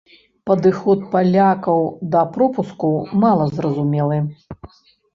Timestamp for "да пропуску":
2.17-2.93